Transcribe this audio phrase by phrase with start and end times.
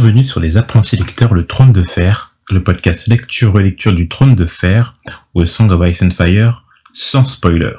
[0.00, 4.46] Bienvenue sur Les Apprentis Lecteurs, le Trône de Fer, le podcast lecture-relecture du Trône de
[4.46, 4.96] Fer
[5.34, 6.62] au Song of Ice and Fire,
[6.94, 7.72] sans spoiler.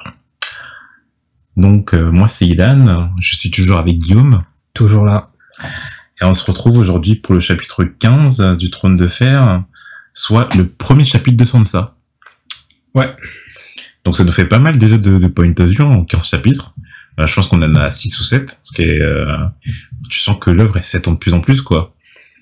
[1.55, 4.43] Donc, euh, moi c'est Idan, je suis toujours avec Guillaume.
[4.73, 5.31] Toujours là.
[6.21, 9.63] Et on se retrouve aujourd'hui pour le chapitre 15 du Trône de Fer,
[10.13, 11.95] soit le premier chapitre de Sansa.
[12.95, 13.15] Ouais.
[14.03, 16.75] Donc ça nous fait pas mal déjà de, de point of view en 15 chapitres.
[17.17, 19.01] Euh, je pense qu'on en a 6 ou 7, ce qui est...
[19.01, 19.37] euh,
[20.09, 21.95] tu sens que l'œuvre s'étend de plus en plus, quoi.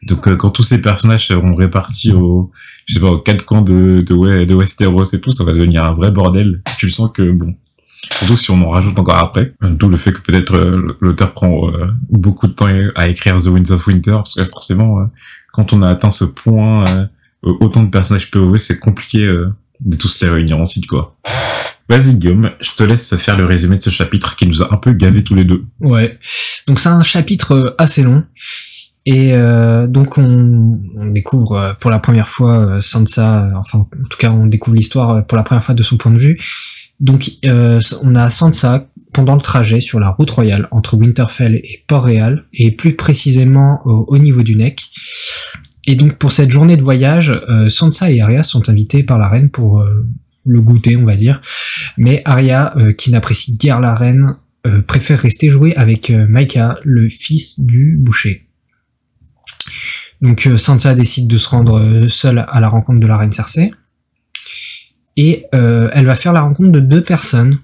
[0.03, 2.51] Donc euh, quand tous ces personnages seront répartis aux,
[2.85, 5.83] je sais pas, aux quatre coins de, de, de Westeros et tout, ça va devenir
[5.83, 6.61] un vrai bordel.
[6.77, 7.55] Tu le sens que, bon...
[8.11, 9.53] Surtout si on en rajoute encore après.
[9.63, 13.41] Euh, D'où le fait que peut-être euh, l'auteur prend euh, beaucoup de temps à écrire
[13.41, 15.03] The Winds of Winter, parce que forcément,
[15.51, 17.09] quand on a atteint ce point,
[17.41, 19.25] autant de personnages POV, c'est compliqué
[19.81, 21.17] de tous les réunir ensuite, quoi.
[21.89, 24.77] Vas-y Guillaume, je te laisse faire le résumé de ce chapitre qui nous a un
[24.77, 25.63] peu gavé tous les deux.
[25.79, 26.19] Ouais.
[26.67, 28.23] Donc c'est un chapitre assez long.
[29.09, 33.79] Et euh, donc on, on découvre euh, pour la première fois euh, Sansa, euh, enfin
[33.79, 36.37] en tout cas on découvre l'histoire pour la première fois de son point de vue.
[36.99, 41.85] Donc euh, on a Sansa pendant le trajet sur la route royale entre Winterfell et
[41.87, 44.81] Port-Réal, et plus précisément au, au niveau du Neck.
[45.87, 49.29] Et donc pour cette journée de voyage, euh, Sansa et Arya sont invités par la
[49.29, 49.85] reine pour
[50.45, 51.41] le goûter, on va dire.
[51.97, 54.35] Mais Arya, qui n'apprécie guère la reine,
[54.85, 58.46] préfère rester jouer avec Maika, le fils du boucher.
[60.21, 63.31] Donc euh, Sansa décide de se rendre euh, seule à la rencontre de la reine
[63.31, 63.71] Cersei.
[65.15, 67.59] Et euh, elle va faire la rencontre de deux personnes,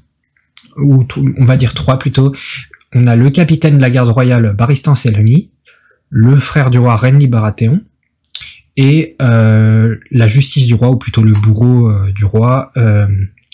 [0.77, 1.05] ou
[1.37, 2.33] on va dire trois plutôt.
[2.93, 5.51] On a le capitaine de la garde royale Baristan Selmy,
[6.09, 7.81] le frère du roi Renly Baratheon,
[8.75, 12.71] et la justice du roi, ou plutôt le bourreau du roi,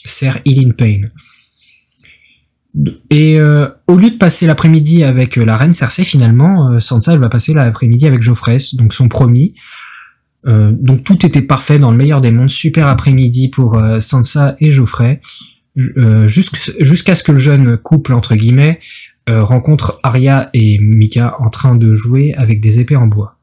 [0.05, 1.11] Ser Ilyn Payne.
[3.10, 7.14] Et euh, au lieu de passer l'après-midi avec euh, la reine Cersei, finalement, euh, Sansa
[7.14, 9.56] elle va passer l'après-midi avec Geoffrey, donc son promis.
[10.48, 14.56] Euh, donc tout était parfait dans le meilleur des mondes, super après-midi pour euh, Sansa
[14.60, 15.22] et Geoffrey,
[15.76, 18.80] jusqu'- jusqu'à ce que le jeune couple entre guillemets
[19.28, 23.38] rencontre Arya et Mika en train de jouer avec des épées en bois.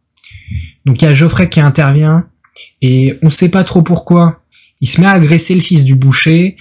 [0.84, 2.26] Donc il y a Geoffrey qui intervient
[2.82, 4.42] et on sait pas trop pourquoi.
[4.80, 6.56] Il se met à agresser le fils du boucher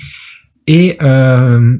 [0.68, 1.78] et euh,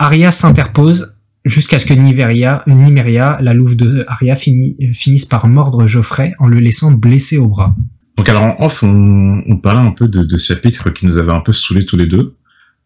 [0.00, 5.86] Arya s'interpose jusqu'à ce que Niveria, Nymeria, la louve de Arya, fini- finisse par mordre
[5.86, 7.76] Geoffrey en le laissant blessé au bras.
[8.16, 11.16] Donc alors en off, on, on parlait un peu de, de ce chapitre qui nous
[11.18, 12.36] avait un peu saoulé tous les deux.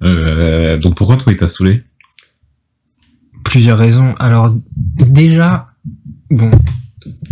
[0.02, 1.82] Euh, donc pourquoi toi il t'a saoulé?
[3.44, 4.14] Plusieurs raisons.
[4.18, 4.54] Alors
[4.98, 5.68] déjà,
[6.30, 6.50] bon,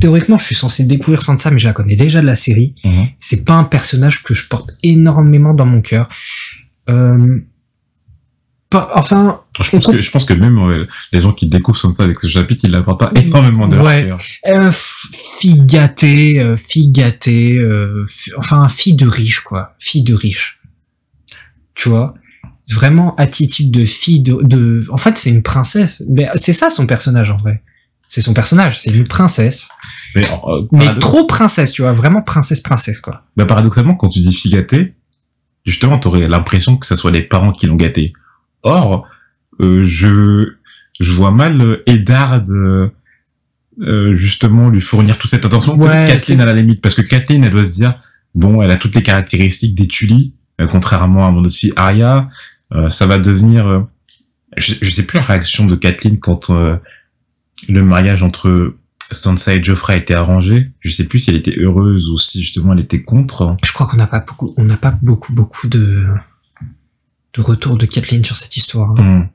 [0.00, 2.74] théoriquement je suis censé découvrir Sansa, mais je la connais déjà de la série.
[3.20, 6.08] C'est pas un personnage que je porte énormément dans mon cœur.
[6.88, 7.38] Euh,
[8.72, 12.02] pas- enfin, Je pense que je pense que même euh, les gens qui découvrent Sansa
[12.04, 14.10] avec ce chapitre, ils l'apportent pas énormément de Ouais.
[14.48, 18.04] Euh, fille gâtée, euh, fille gâtée, euh,
[18.38, 20.60] enfin fille de riche quoi, fille de riche.
[21.74, 22.14] Tu vois,
[22.70, 24.84] vraiment attitude de fille de, de...
[24.90, 26.02] en fait c'est une princesse.
[26.10, 27.62] Mais c'est ça son personnage en vrai.
[28.08, 29.70] C'est son personnage, c'est une princesse,
[30.14, 33.24] Mais, euh, mais paradox- trop princesse, tu vois, vraiment princesse princesse quoi.
[33.36, 34.92] bah, paradoxalement, quand tu dis fille gâtée,
[35.64, 38.12] justement, t'aurais l'impression que ce soit les parents qui l'ont gâtée.
[38.62, 39.08] Or,
[39.60, 40.54] euh, je
[41.00, 42.90] je vois mal euh, Eddard euh,
[43.80, 45.76] euh, justement lui fournir toute cette attention.
[45.76, 48.00] Ouais, Kathleen à la limite, parce que Kathleen, elle doit se dire,
[48.34, 52.28] bon, elle a toutes les caractéristiques des Tully, euh, contrairement à mon autre fille Arya.
[52.74, 53.80] Euh, ça va devenir, euh,
[54.56, 56.76] je, je sais plus la réaction de Kathleen quand euh,
[57.68, 58.74] le mariage entre
[59.10, 60.70] Sansa et Geoffrey a été arrangé.
[60.80, 63.56] Je sais plus si elle était heureuse ou si justement elle était contre.
[63.64, 66.06] Je crois qu'on n'a pas beaucoup, on n'a pas beaucoup beaucoup de
[67.34, 68.90] de retour de Kathleen sur cette histoire.
[68.98, 69.28] Hum.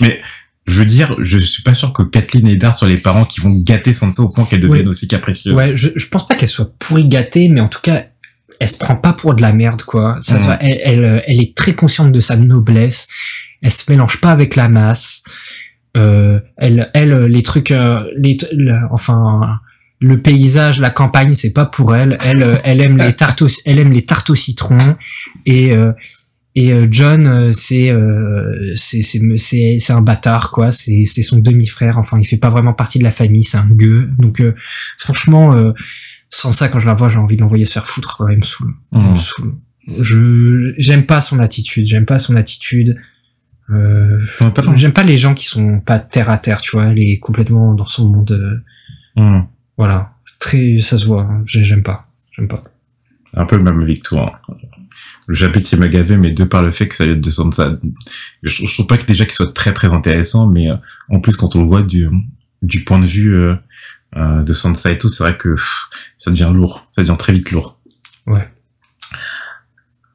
[0.00, 0.20] Mais
[0.66, 3.40] je veux dire, je suis pas sûr que Kathleen et Eddard soient les parents qui
[3.40, 4.88] vont gâter Sansa au point qu'elle devienne Ouais.
[4.88, 5.54] aussi capricieuse.
[5.54, 8.04] Ouais, je, je pense pas qu'elle soit pourri gâtée, mais en tout cas,
[8.60, 10.18] elle se prend pas pour de la merde, quoi.
[10.22, 10.40] Ça Mhm.
[10.40, 13.08] soit, elle, elle, euh, elle est très consciente de sa noblesse.
[13.62, 15.22] Elle se mélange pas avec la masse.
[15.96, 19.60] Euh, elle, elle, euh, les trucs, euh, les, le- enfin,
[20.00, 22.18] le paysage, la campagne, c'est pas pour elle.
[22.24, 24.76] Elle, elle aime les tartes, au, elle aime les tartes au citron
[25.46, 25.92] et euh,
[26.56, 30.70] et euh, John, euh, c'est euh, c'est c'est un bâtard quoi.
[30.72, 31.98] C'est c'est son demi-frère.
[31.98, 33.42] Enfin, il fait pas vraiment partie de la famille.
[33.44, 34.10] C'est un gueux.
[34.18, 34.54] Donc euh,
[34.98, 35.72] franchement, euh,
[36.30, 38.24] sans ça, quand je la vois, j'ai envie de l'envoyer se faire foutre.
[38.30, 38.72] Elle me saoule.
[38.92, 39.54] Elle me saoule.
[40.00, 41.86] Je j'aime pas son attitude.
[41.86, 42.96] J'aime pas son attitude.
[43.70, 44.20] Euh,
[44.76, 46.60] j'aime pas les gens qui sont pas terre à terre.
[46.60, 48.62] Tu vois, elle est complètement dans son monde.
[49.16, 49.46] Hum.
[49.78, 51.22] voilà, très, ça se voit.
[51.22, 51.42] hein.
[51.46, 52.08] J'ai- J'aime pas.
[52.36, 52.62] J'aime pas.
[53.34, 54.32] Un peu le même avec toi.
[54.48, 54.54] hein.
[55.26, 57.78] Le chapitre qui m'a gavé, mais de par le fait que ça vient de Sansa.
[58.42, 60.76] Je, je trouve pas que déjà qu'il soit très très intéressant, mais euh,
[61.08, 62.08] en plus quand on le voit du,
[62.62, 63.56] du point de vue euh,
[64.16, 65.88] euh, de Sansa et tout, c'est vrai que pff,
[66.18, 67.80] ça devient lourd, ça devient très vite lourd.
[68.26, 68.48] Ouais.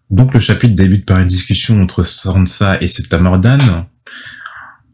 [0.10, 3.88] Donc le chapitre débute par une discussion entre Sansa et Septa Mordan.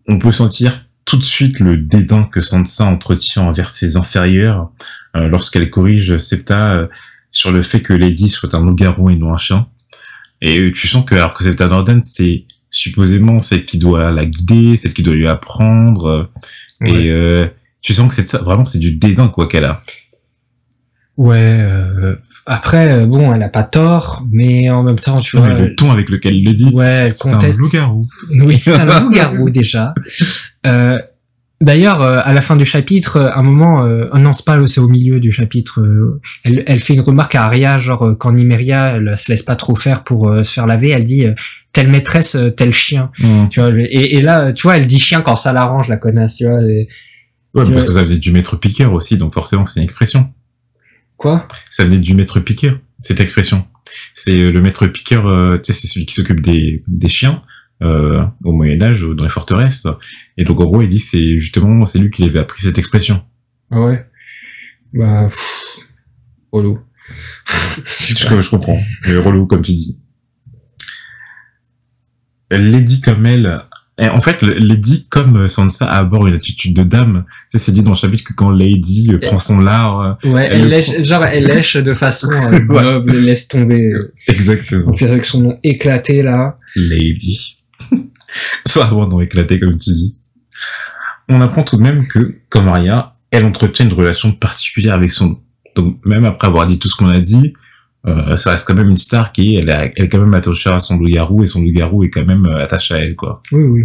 [0.07, 4.71] On peut sentir tout de suite le dédain que Sansa entretient envers ses inférieurs
[5.15, 6.87] euh, lorsqu'elle corrige Septa euh,
[7.31, 9.67] sur le fait que Lady soit un loup-garou et non un chien.
[10.47, 14.77] Et tu sens que alors que Septa Mordan c'est supposément celle qui doit la guider,
[14.77, 16.23] celle qui doit lui apprendre, euh,
[16.81, 16.91] Ouais.
[17.05, 17.47] et euh,
[17.81, 19.79] tu sens que c'est ça, vraiment c'est du dédain quoi qu'elle a.
[21.17, 21.37] Ouais.
[21.61, 22.15] euh,
[22.45, 25.47] après, euh, bon, elle a pas tort, mais en même temps, tu vois.
[25.47, 26.65] Ouais, le ton avec lequel il le dit.
[26.73, 27.59] Ouais, elle c'est un conteste.
[27.59, 28.05] loup-garou.
[28.41, 29.93] Oui, c'est un loup-garou déjà.
[30.67, 30.99] Euh,
[31.61, 34.45] D'ailleurs, euh, à la fin du chapitre, euh, à un moment, euh, oh non, c'est
[34.45, 35.81] pas, c'est au milieu du chapitre.
[35.81, 39.43] euh, elle, elle fait une remarque à Arya, genre euh, quand Nymeria, elle se laisse
[39.43, 41.33] pas trop faire pour euh, se faire laver, elle dit euh,
[41.71, 43.09] telle maîtresse, tel chien.
[43.19, 43.47] Mm.
[43.49, 46.35] Tu vois, et, et là, tu vois, elle dit chien quand ça l'arrange, la connasse,
[46.35, 46.61] tu vois.
[46.61, 46.87] et-
[47.53, 49.85] Ouais, Tu parce vois- que ça venait du maître piqueur aussi, donc forcément c'est une
[49.85, 50.29] expression.
[51.15, 51.47] Quoi?
[51.71, 53.65] Ça venait du maître piqueur, cette expression.
[54.13, 57.41] C'est le maître piqueur, euh, tu sais, c'est celui qui s'occupe des, des chiens
[57.81, 59.87] euh, au Moyen Âge, ou dans les forteresses.
[60.37, 62.77] Et donc en gros, il dit que c'est justement c'est lui qui avait appris cette
[62.77, 63.21] expression.
[63.71, 64.05] Ah ouais.
[64.93, 65.77] Bah, pff,
[66.51, 66.79] relou.
[67.99, 68.79] Je, je comprends.
[69.05, 69.99] Mais relou, comme tu dis.
[72.51, 73.59] Lady comme elle,
[73.97, 77.23] et en fait, Lady comme Sansa a d'abord une attitude de dame.
[77.49, 80.29] Tu sais, c'est dit dans le chapitre que quand Lady euh, prend son lard, euh,
[80.31, 82.83] Ouais, Elle elle le lèche, genre, elle lèche de façon euh, Ouais.
[82.83, 83.89] noble, elle laisse tomber.
[84.27, 84.91] exactement.
[84.91, 86.57] Puis avec son nom éclaté, là.
[86.75, 87.63] Lady.
[88.65, 90.21] Soit avant d'en éclater, comme tu dis.
[91.29, 95.27] On apprend tout de même que, comme Arya, elle entretient une relation particulière avec son
[95.29, 95.41] loup.
[95.75, 97.53] Donc, même après avoir dit tout ce qu'on a dit,
[98.07, 100.69] euh, ça reste quand même une star qui, elle, a- elle est quand même attachée
[100.69, 103.41] à son loup-garou, et son loup-garou est quand même euh, attaché à elle, quoi.
[103.51, 103.83] Oui, oui.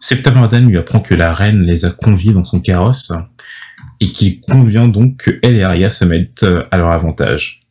[0.00, 3.12] Septa Mordan lui apprend que la reine les a conviés dans son carrosse,
[4.00, 7.62] et qu'il convient donc que elle et Arya se mettent euh, à leur avantage.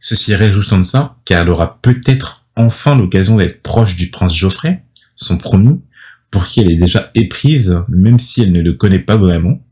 [0.00, 4.84] Ceci réjouit Sansa, car elle aura peut-être enfin l'occasion d'être proche du prince Geoffrey,
[5.16, 5.82] son promis,
[6.30, 9.64] pour qui elle est déjà éprise, même si elle ne le connaît pas vraiment.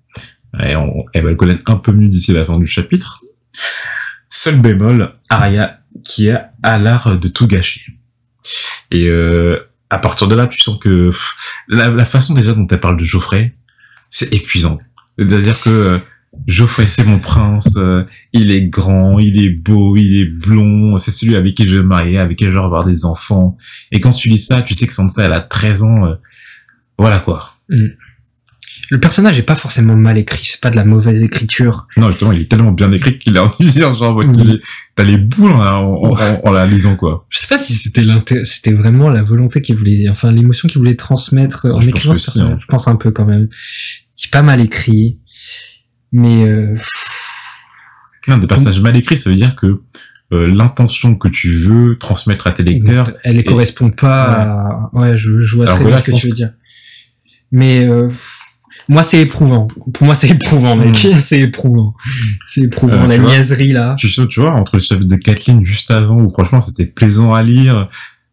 [0.64, 3.20] Et on- elle va le connaître un peu mieux d'ici la fin du chapitre.
[4.30, 7.82] Seul bémol, Arya, qui a, a l'art de tout gâcher.
[8.90, 9.58] Et euh,
[9.90, 11.12] à partir de là, tu sens que
[11.68, 13.54] la, la façon déjà dont elle parle de Geoffrey,
[14.10, 14.78] c'est épuisant.
[15.18, 15.98] C'est-à-dire que euh,
[16.46, 21.10] Geoffrey, c'est mon prince, euh, il est grand, il est beau, il est blond, c'est
[21.10, 23.56] celui avec qui je vais me marier, avec qui je vais avoir des enfants.
[23.92, 26.06] Et quand tu lis ça, tu sais que Sansa, elle a 13 ans.
[26.06, 26.14] euh,
[26.98, 27.52] voilà quoi.
[28.90, 31.86] Le personnage est pas forcément mal écrit, c'est pas de la mauvaise écriture.
[31.98, 34.60] Non, justement, il est tellement bien écrit qu'il est en usine, genre, est-
[34.94, 37.26] t'as les boules en, en- en- en la lisant, quoi.
[37.28, 38.04] Je sais pas si c'était
[38.44, 42.24] c'était vraiment la volonté qu'il voulait, enfin l'émotion qu'il voulait transmettre en je écrivant ce
[42.24, 42.52] personnage.
[42.54, 42.58] hein.
[42.58, 43.48] Je pense un peu quand même.
[44.18, 45.18] Il est pas mal écrit,
[46.12, 46.76] mais euh,
[48.26, 49.66] Non, des personnages mal écrits, ça veut dire que
[50.32, 54.90] euh, l'intention que tu veux transmettre à tes lecteurs, elle ne correspond pas à...
[54.92, 56.50] Ouais, je, je vois Alors très bien ce que tu veux dire.
[57.50, 58.10] Mais euh,
[58.88, 59.68] moi, c'est éprouvant.
[59.94, 60.96] Pour moi, c'est éprouvant, mec.
[61.18, 61.94] C'est éprouvant.
[62.46, 63.96] C'est éprouvant, Euh, la niaiserie, là.
[63.98, 67.34] tu sais, tu vois, entre le chapitre de Kathleen juste avant, où franchement c'était plaisant
[67.34, 67.88] à lire,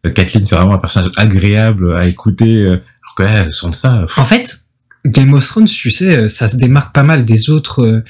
[0.06, 4.04] euh, Kathleen c'est vraiment un personnage agréable à écouter, euh, alors que là, sans ça,
[4.06, 4.65] pff, En fait,
[5.06, 8.04] Game of Thrones, tu sais, euh, ça se démarque pas mal des autres, euh,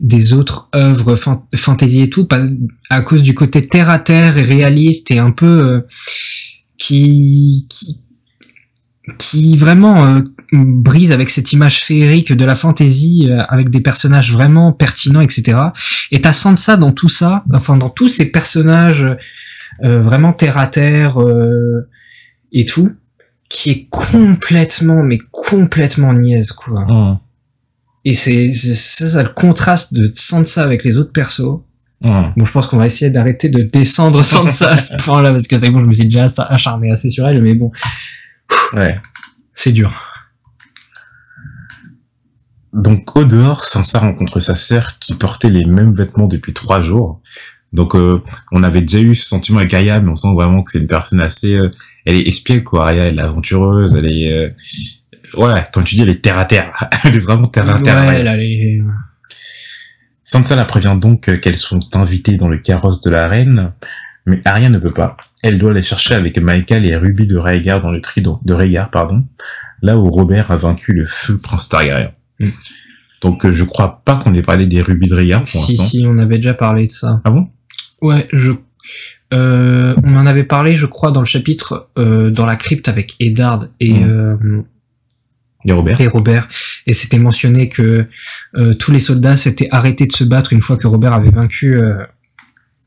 [0.00, 2.28] des autres œuvres fan- fantasy et tout,
[2.90, 5.80] à cause du côté terre à terre et réaliste et un peu euh,
[6.78, 8.00] qui, qui,
[9.18, 10.20] qui vraiment euh,
[10.52, 15.58] brise avec cette image féerique de la fantasy, avec des personnages vraiment pertinents, etc.
[16.10, 19.06] Et t'as Sansa dans tout ça, enfin dans tous ces personnages
[19.82, 21.18] vraiment terre à terre
[22.52, 22.92] et tout
[23.52, 26.80] qui est complètement, mais complètement niaise, quoi.
[26.90, 27.18] hum,
[28.06, 31.60] Et c'est c'est ça, ça, le contraste de Sansa avec les autres persos.
[32.02, 32.32] hum.
[32.34, 35.58] Bon, je pense qu'on va essayer d'arrêter de descendre Sansa à ce point-là, parce que
[35.58, 37.70] c'est bon, je me suis déjà acharné assez sur elle, mais bon,
[38.72, 38.98] ouais.
[39.54, 39.92] c'est dur.
[42.72, 47.20] Donc au dehors, Sansa rencontre sa sœur qui portait les mêmes vêtements depuis trois jours.
[47.72, 48.20] Donc euh,
[48.52, 50.86] on avait déjà eu ce sentiment avec Arya, mais on sent vraiment que c'est une
[50.86, 51.54] personne assez...
[51.56, 51.70] euh,
[52.04, 54.32] elle est espiègle quoi, Arya, elle est aventureuse, elle est...
[54.32, 54.50] euh,
[55.42, 56.72] ouais, comme tu dis, elle est terre à terre.
[57.04, 58.08] elle est vraiment terre à terre.
[58.08, 58.82] ouais, elle a les-
[60.24, 63.72] Sansa la prévient donc qu'elles sont invitées dans le carrosse de la reine,
[64.26, 65.16] mais Arya ne peut pas.
[65.42, 68.90] Elle doit aller chercher avec Maïka les rubis de Rhaegar dans le trident de Rhaegar,
[68.90, 69.24] pardon,
[69.82, 72.12] là où Robert a vaincu le feu prince Targaryen.
[72.40, 72.48] Mm.
[73.20, 75.84] Donc euh, je crois pas qu'on ait parlé des rubis de Rhaegar pour Si, l'instant.
[75.86, 77.20] si, on avait déjà parlé de ça.
[77.24, 77.48] Ah bon?
[78.02, 78.52] Ouais, je...
[79.32, 83.14] Euh, on en avait parlé, je crois, dans le chapitre euh, dans la crypte avec
[83.18, 84.10] Eddard et Mhm.
[84.10, 84.62] euh,
[85.64, 86.00] Et Robert.
[86.02, 86.48] et Robert,
[86.86, 88.06] et c'était mentionné que
[88.56, 91.76] euh, tous les soldats s'étaient arrêtés de se battre une fois que Robert avait vaincu
[91.78, 92.04] euh,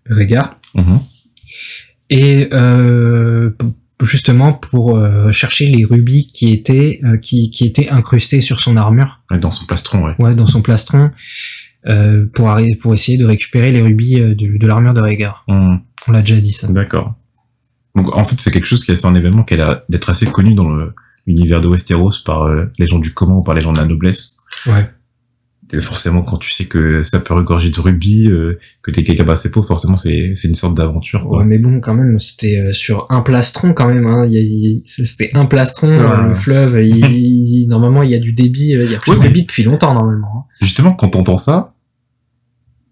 [0.08, 1.00] Rhaegar, Mhm.
[2.12, 3.50] et euh,
[4.04, 8.76] justement pour euh, chercher les rubis qui étaient euh, qui, qui étaient incrustés sur son
[8.78, 10.14] armure, Dans son plastron, ouais.
[10.20, 11.10] ouais, dans son plastron,
[11.88, 15.44] euh, pour pour essayer de récupérer les rubis euh, de l'armure de Rhaegar.
[15.48, 15.80] Mhm.
[16.08, 16.68] On l'a déjà dit ça.
[16.68, 17.14] D'accord.
[17.96, 20.26] Donc en fait, c'est quelque chose qui est un événement qui a l'air d'être assez
[20.28, 20.70] connu dans
[21.28, 23.86] l'univers de Westeros par euh, les gens du commun ou par les gens de la
[23.86, 24.38] noblesse.
[24.68, 24.90] Ouais.
[25.74, 29.28] Et forcément, quand tu sais que ça peut regorger de rubis, euh, que t'es quelqu'un
[29.30, 31.26] assez pauvre, forcément, c'est c'est une sorte d'aventure.
[31.28, 34.06] Ouais, mais bon, quand même, c'était sur un plastron quand même.
[34.06, 34.30] Hein.
[34.86, 36.06] C'était un plastron, Ouais.
[36.08, 36.80] euh, le fleuve.
[36.86, 38.70] il- normalement, il y a du débit.
[38.74, 40.28] Il y a plus Ouais, de débit depuis longtemps normalement.
[40.38, 40.44] hein.
[40.62, 41.74] Justement, quand t'entends ça,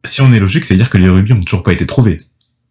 [0.05, 2.19] si on est logique, c'est dire que les rubis ont toujours pas été trouvés.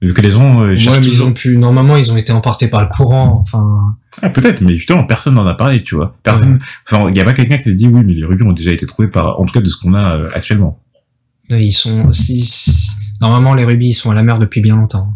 [0.00, 1.56] Vu que les gens euh, Ouais, cherchent mais ils ont pu.
[1.56, 3.38] Normalement, ils ont été emportés par le courant.
[3.40, 6.16] Enfin, Ah, peut-être, mais justement, personne n'en a parlé, tu vois.
[6.24, 6.58] Personne...
[6.90, 8.72] Enfin, il y a pas quelqu'un qui s'est dit, oui, mais les rubis ont déjà
[8.72, 9.38] été trouvés par...
[9.40, 10.80] En tout cas, de ce qu'on a euh, actuellement.
[11.50, 12.12] ils sont.
[12.12, 15.12] Si, si- normalement, les rubis ils sont à la mer depuis bien longtemps.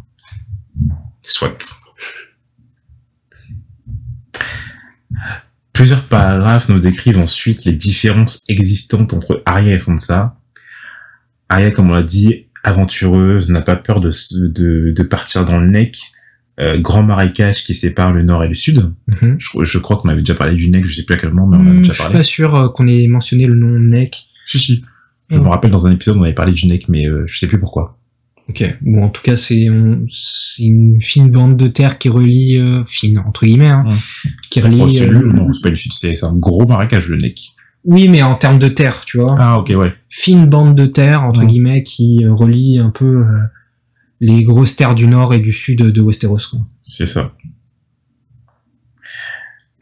[1.23, 1.59] Soit.
[5.73, 10.37] Plusieurs paragraphes nous décrivent ensuite les différences existantes entre Arya et Sansa.
[11.49, 14.11] Arya, comme on l'a dit, aventureuse, n'a pas peur de,
[14.49, 15.97] de, de partir dans le Neck,
[16.59, 18.93] euh, grand marécage qui sépare le nord et le sud.
[19.23, 19.37] Mhm.
[19.39, 21.47] Je, je crois qu'on avait déjà parlé du Neck, je sais plus à quel moment,
[21.47, 22.17] mais on en a Hmm, déjà je suis parlé.
[22.19, 24.17] pas sûr euh, qu'on ait mentionné le nom Neck.
[24.47, 24.83] Si, si.
[25.29, 27.47] Je me rappelle dans un épisode, on avait parlé du Neck, mais euh, je sais
[27.49, 27.99] plus pourquoi.
[28.49, 28.65] Ok.
[28.81, 33.45] Bon, en tout cas, c'est une fine bande de terre qui relie euh, fine entre
[33.45, 33.85] guillemets, hein,
[34.51, 34.79] qui relie.
[34.81, 37.41] Oh, c'est euh, non, c'est pas une sud, c'est c'est un gros marécage, le Neck.
[37.87, 39.37] Oui, mais en termes de terre, tu vois.
[39.39, 39.95] Ah, ok, ouais.
[40.11, 41.47] Fine bande de terre, entre Ouais.
[41.47, 43.39] guillemets, qui euh, relie un peu euh,
[44.21, 46.39] les grosses terres du nord et du sud de Westeros.
[46.85, 47.33] C'est ça.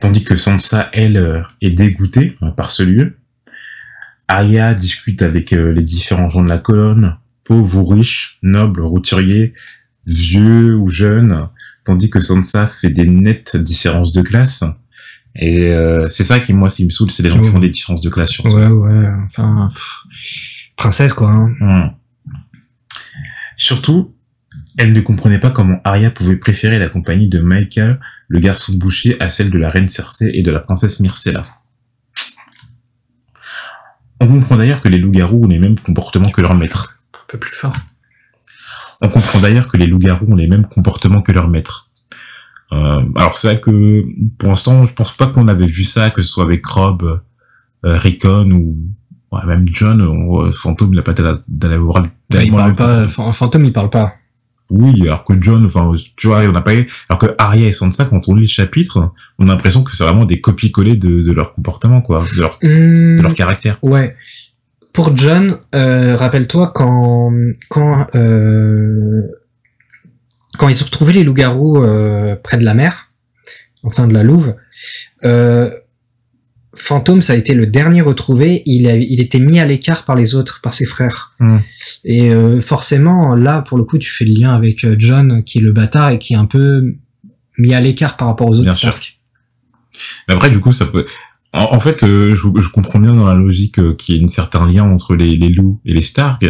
[0.01, 3.17] Tandis que Sansa, elle, euh, est dégoûtée euh, par ce lieu.
[4.29, 9.53] Arya discute avec les différents gens de la colonne, pauvres ou riches, nobles, routuriers,
[10.07, 11.49] vieux ou jeunes,
[11.85, 14.65] tandis que Sansa fait des nettes différences de classe.
[15.37, 17.59] Et euh, c'est ça qui, moi, ce qui me saoule, c'est les gens qui font
[17.59, 18.55] des différences de classe surtout.
[18.55, 20.05] Ouais, ouais, enfin, pff,
[20.77, 21.31] princesse quoi.
[21.31, 21.55] Hein.
[21.61, 21.91] Hum.
[23.57, 24.15] Surtout,
[24.77, 29.21] elle ne comprenait pas comment Arya pouvait préférer la compagnie de Michael, le garçon boucher,
[29.21, 31.43] à celle de la reine Cersei et de la princesse Myrcella.
[34.21, 37.01] On comprend d'ailleurs que les loups-garous ont les mêmes comportements que leur maître.
[37.13, 37.77] Un peu plus fort.
[39.01, 41.84] On comprend d'ailleurs que les loups-garous ont les mêmes comportements que leur maître.
[42.73, 44.05] Euh, alors c'est vrai que
[44.39, 47.03] pour l'instant, je pense pas qu'on avait vu ça, que ce soit avec Rob,
[47.85, 48.77] euh, Rickon ou
[49.33, 51.13] ouais, même John, on, euh, Fantôme, il a pas
[51.47, 52.03] d'aller voir
[52.33, 54.15] Ouais, il parle le pas, Fan- fantôme, il parle pas.
[54.71, 56.73] Oui, alors que John, enfin, tu vois, on n'a pas,
[57.11, 60.05] alors que Arya et Sansa, quand on lit le chapitre, on a l'impression que c'est
[60.05, 63.79] vraiment des copies-collées de, de leur comportement, quoi, de leur, Hmm, de leur caractère.
[63.83, 64.17] Ouais.
[64.95, 67.31] Pour John, euh, rappelle-toi quand
[67.69, 69.23] quand euh,
[70.59, 73.13] quand ils ont retrouvé les loups-garous euh, près de la mer,
[73.83, 74.55] enfin de la Louve,
[75.25, 75.71] euh,
[76.77, 78.63] Fantôme, ça a été le dernier retrouvé.
[78.67, 81.35] Il a, il était mis à l'écart par les autres, par ses frères.
[81.39, 81.59] Hmm.
[82.05, 85.59] Et euh, forcément, là, pour le coup, tu fais le lien avec euh, John, qui
[85.59, 86.97] est le bâtard et qui est un peu
[87.59, 88.99] mis à l'écart par rapport aux autres Bien sûr.
[90.29, 91.05] Mais après, du coup, ça peut,
[91.53, 94.25] en, en fait, euh, je, je comprends bien dans la logique euh, qu'il y a
[94.25, 96.45] un certain lien entre les, les loups et les Stark,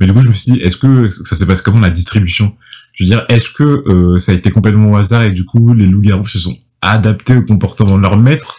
[0.00, 2.56] mais du coup, je me suis dit, est-ce que ça se passe comment la distribution?
[2.98, 5.72] Je veux dire, est-ce que euh, ça a été complètement au hasard et du coup,
[5.72, 8.58] les loups-garous se sont adaptés au comportement de leur maître?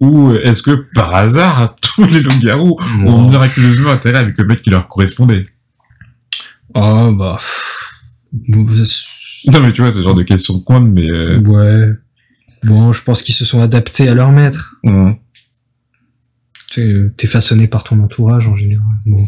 [0.00, 4.70] Ou est-ce que par hasard, tous les loups-garous ont miraculeusement intérêt avec le mec qui
[4.70, 5.46] leur correspondait?
[6.74, 7.38] Oh, bah.
[8.48, 11.08] Non, mais tu vois, ce genre de question de coin, mais...
[11.10, 11.38] Euh...
[11.40, 11.92] Ouais.
[12.64, 14.76] Bon, je pense qu'ils se sont adaptés à leur maître.
[14.84, 15.16] hum,
[17.16, 18.86] T'es façonné par ton entourage en général.
[19.06, 19.24] Bon.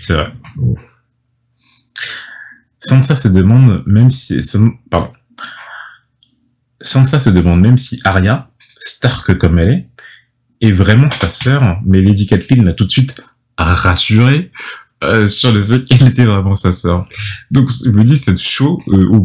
[0.00, 0.32] C'est vrai.
[2.88, 4.40] Sansa se demande même si...
[4.90, 5.10] Pardon.
[6.80, 8.50] Sansa se demande même si Arya,
[8.80, 9.88] Stark comme elle est,
[10.68, 13.20] est vraiment sa sœur, mais Lady Catelyn l'a tout de suite
[13.58, 14.52] rassurée
[15.02, 17.02] euh, sur le fait qu'elle était vraiment sa sœur.
[17.50, 19.20] Donc je me dis, c'est chaud, euh,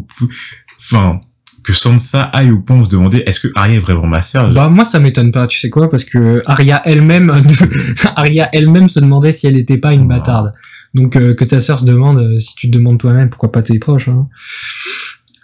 [0.80, 1.22] enfin,
[1.64, 4.52] que Sansa aille au point de se demander est-ce que Arya est vraiment ma sœur
[4.54, 7.32] Bah moi ça m'étonne pas, tu sais quoi, parce que Arya elle-même,
[8.16, 10.08] Arya elle-même se demandait si elle n'était pas une Oh.
[10.08, 10.54] bâtarde.
[10.94, 13.62] Donc euh, que ta sœur se demande, euh, si tu te demandes toi-même, pourquoi pas
[13.62, 14.10] tes proches.
[14.10, 14.28] Hein.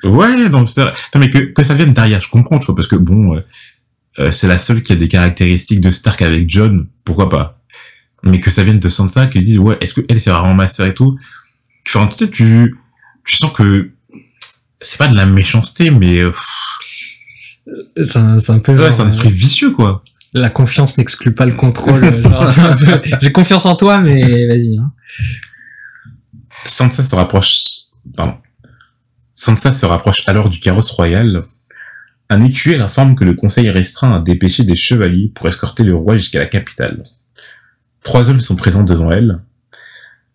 [0.04, 0.27] Ouais,
[0.68, 0.94] c'est vrai.
[1.16, 3.42] Non, mais que, que ça vienne d'Arya, je comprends, tu vois, parce que bon, euh,
[4.20, 7.62] euh, c'est la seule qui a des caractéristiques de Stark avec John, pourquoi pas.
[8.24, 10.68] Mais que ça vienne de Sansa, qui disent, ouais, est-ce que elle, c'est vraiment ma
[10.68, 11.18] sœur et tout.
[11.88, 12.75] Enfin, tu sais, tu,
[13.25, 13.92] tu sens que
[14.82, 16.34] c'est pas de la méchanceté, mais euh,
[18.04, 18.77] C'est un, un peu.
[18.77, 20.04] ouais, c'est un esprit vicieux, quoi.
[20.34, 22.22] La confiance n'exclut pas le contrôle.
[22.22, 24.78] peu- J'ai confiance en toi, mais vas-y.
[24.78, 24.92] hein.
[26.66, 27.64] Sansa se rapproche,
[28.16, 28.36] pardon.
[29.34, 31.44] Sansa se rapproche alors du carrosse royal.
[32.30, 36.18] Un écuyer informe que le conseil restreint a dépêché des chevaliers pour escorter le roi
[36.18, 37.04] jusqu'à la capitale.
[38.04, 39.40] Trois hommes sont présents devant elle.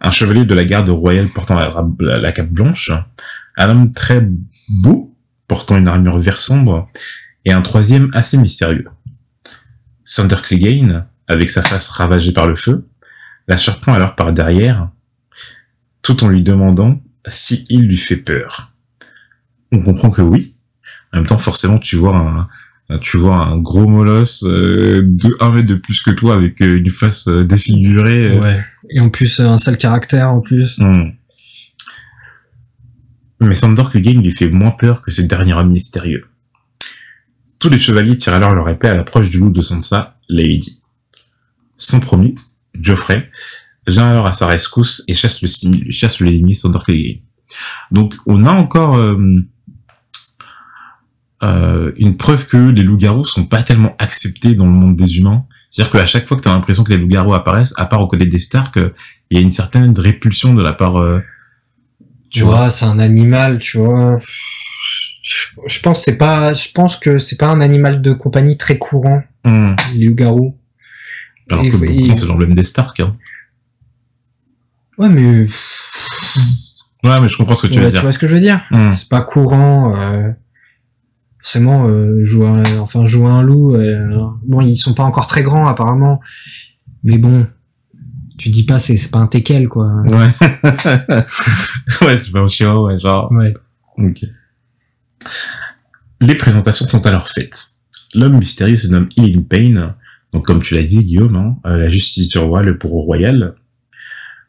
[0.01, 2.91] Un chevalier de la garde royale portant la- la cape blanche,
[3.59, 4.27] un homme très
[4.83, 5.15] beau
[5.49, 6.89] portant une armure vert sombre,
[7.45, 8.87] et un troisième assez mystérieux.
[10.12, 12.87] Sander Clegane, avec sa face ravagée par le feu,
[13.49, 14.90] la surprend alors par derrière,
[16.02, 18.73] tout en lui demandant si il lui fait peur.
[19.73, 20.54] On comprend que oui.
[21.14, 22.14] En même temps, forcément, tu vois
[22.90, 26.61] un, tu vois un gros molosse euh, de un mètre de plus que toi avec
[26.61, 28.38] euh, une face euh, défigurée.
[28.38, 28.62] Ouais.
[28.90, 30.78] Et en plus, un sale caractère en plus.
[30.78, 31.12] Hmm.
[33.40, 36.26] Mais Sandor Clegane lui fait moins peur que ce dernier homme mystérieux.
[37.62, 40.83] Tous les chevaliers tirent alors leur épée à l'approche du loup de Sansa, Lady.
[41.76, 42.35] Son premier,
[42.75, 43.31] Geoffrey,
[43.87, 45.49] vient alors à sa rescousse et chasse le
[45.92, 47.21] chasse Clegane.
[47.92, 49.16] Donc on a encore euh,
[51.45, 55.47] euh, une preuve que les loups-garous sont pas tellement acceptés dans le monde des humains.
[55.71, 58.09] C'est-à-dire qu'à chaque fois que tu as l'impression que les loups-garous apparaissent, à part au
[58.09, 58.92] côté des Stark, euh,
[59.31, 60.97] il y a une certaine répulsion de la part...
[60.97, 61.21] euh,
[62.28, 64.19] Tu vois, c'est un animal, tu vois.
[65.67, 68.79] Je, pense que c'est pas, je pense que c'est pas un animal de compagnie très
[68.79, 69.75] courant, Hmm.
[69.95, 70.57] les loups-garous.
[71.51, 73.01] Alors Et- que et- c'est l'emblème des Stark.
[73.01, 73.17] Hein.
[74.99, 75.47] Ouais, mais
[77.05, 78.03] Ouais, mais je comprends ce que tu ouais, veux tu dire.
[78.03, 78.62] vois ce que je veux dire?
[78.71, 78.93] Hmm.
[78.95, 79.97] C'est pas courant.
[79.97, 80.31] Euh,
[81.41, 83.75] forcément, euh, jouer, un- enfin jouer un loup.
[83.75, 86.21] euh, bon, ils sont pas encore très grands apparemment,
[87.03, 87.47] mais bon,
[88.39, 89.87] tu dis pas c'est pas un teckel quoi.
[90.05, 90.31] Ouais.
[92.03, 93.31] ouais, c'est pas un chien, ouais, genre.
[93.33, 93.53] Ouais.
[93.99, 94.25] Ok.
[96.21, 97.73] Les présentations sont alors faites.
[98.14, 99.95] L'homme mystérieux se nomme Eileen Payne,
[100.33, 103.54] donc comme tu l'as dit Guillaume, hein, euh, la justice du roi, le bourreau royal.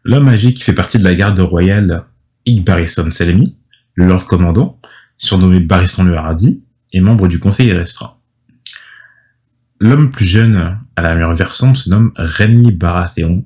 [0.04, 2.04] L'homme magique fait partie de la garde royale
[2.46, 3.58] Igbarison Selmy,
[3.96, 4.80] le Lord Commandant,
[5.18, 8.18] surnommé Barristan le Hardy, et membre du conseil restreint.
[9.80, 13.46] L'homme plus jeune à la vert sombre se nomme Renly Baratheon,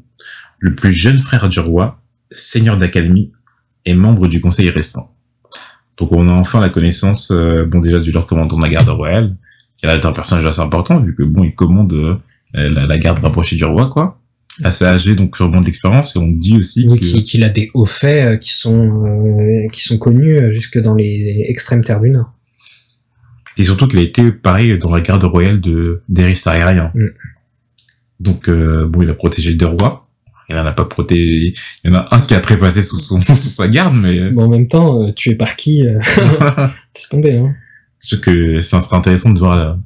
[0.60, 3.32] le plus jeune frère du roi, seigneur d'académie
[3.86, 5.10] et membre du conseil restreint.
[5.98, 8.90] Donc on a enfin la connaissance, euh, bon déjà du Lord Commandant de la garde
[8.90, 9.36] royale,
[9.78, 12.16] qui d'être un personnage assez important vu que bon il commande euh,
[12.54, 14.20] la, la garde rapprochée du roi quoi,
[14.64, 17.86] assez âgé donc sûrement de l'expérience et on dit aussi Oui, qu'il a des hauts
[17.86, 22.10] faits euh, qui sont euh, qui sont connus euh, jusque dans les extrêmes terres du
[22.10, 22.32] Nord.
[23.58, 26.92] et surtout qu'il a été pareil dans la garde royale de d'Eris Targaryen.
[26.96, 27.08] Mm.
[28.20, 30.07] Donc euh, bon il a protégé deux rois.
[30.50, 31.54] Il en a pas protégé.
[31.84, 34.44] Il y en a un qui a trépassé sous son sous sa garde mais Bon,
[34.46, 36.00] en même temps, euh, tué par qui euh,
[36.96, 37.38] Laisse tomber.
[37.38, 37.54] Hein.
[38.08, 39.78] Je trouve que ça serait intéressant de voir la-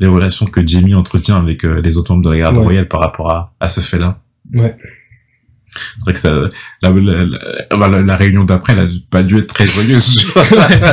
[0.00, 2.62] les relations que Jamie entretient avec euh, les autres membres de la garde Ouais.
[2.64, 4.18] royale par rapport à, à ce fait-là.
[4.54, 4.76] Ouais.
[5.72, 6.32] C'est vrai que ça,
[6.82, 10.32] la, la, la- bah, la- la réunion d'après, elle a pas dû être très joyeuse.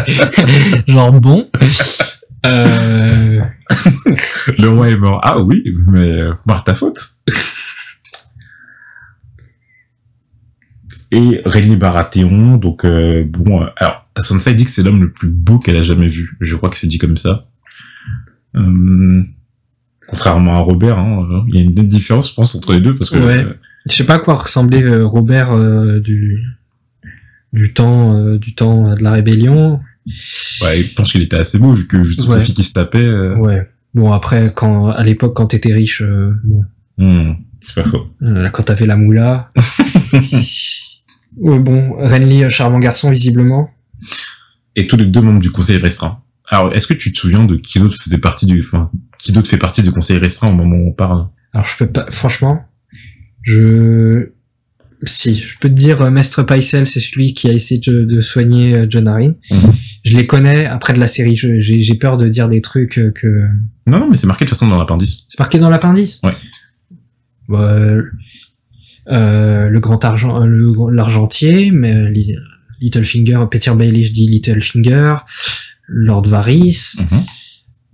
[0.87, 1.47] Genre bon.
[2.45, 3.41] Euh...
[4.57, 5.19] Le roi est mort.
[5.23, 6.99] Ah oui, mais euh, par ta faute.
[11.11, 15.29] Et Renly Baratheon, donc euh, bon, euh, alors Sansa dit que c'est l'homme le plus
[15.29, 16.37] beau qu'elle a jamais vu.
[16.39, 17.47] Je crois que c'est dit comme ça.
[18.55, 19.21] Euh,
[20.07, 22.95] contrairement à Robert, hein, euh, il y a une différence, je pense, entre les deux
[22.95, 23.43] parce que Ouais.
[23.45, 23.53] euh,
[23.89, 26.39] Je sais pas à quoi ressemblait euh, Robert euh, du
[27.53, 29.81] du temps euh, du temps de la rébellion.
[30.61, 32.37] ouais, je pense qu'il était assez beau vu que toutes Ouais.
[32.37, 33.09] les filles qui se tapaient.
[33.37, 33.69] Ouais.
[33.93, 36.63] Bon après quand à l'époque quand t'étais riche, euh, bon,
[36.97, 38.07] hmm, c'est pas faux.
[38.21, 39.51] euh, quand t'avais la moula.
[41.37, 43.69] ouais, bon, Renly, euh, charmant garçon visiblement.
[44.75, 46.21] Et tous les deux membres du conseil restreint.
[46.49, 49.47] Alors, est-ce que tu te souviens de qui d'autre faisait partie du, enfin, qui d'autre
[49.47, 51.27] fait partie du conseil restreint au moment où on parle?
[51.53, 52.65] Alors je peux pas, franchement,
[53.41, 54.29] je,
[55.03, 58.19] si, je peux te dire, euh, Maître Paisel, c'est celui qui a essayé de, de
[58.21, 59.35] soigner euh, John Arryn.
[59.49, 59.73] Mhm.
[60.03, 61.35] Je les connais après de la série.
[61.35, 63.27] J'ai peur de dire des trucs euh, que
[63.87, 65.25] Non, non, mais c'est marqué de toute façon dans l'appendice.
[65.27, 66.21] c'est marqué dans l'appendice?
[66.23, 66.35] Ouais.
[67.51, 68.03] Euh, euh,
[69.07, 72.35] le grand argent, euh, l'argentier, mais euh, Li-
[72.79, 75.15] Littlefinger, Peter Bailey, je dis Littlefinger,
[75.87, 77.23] Lord Varys, Mhm,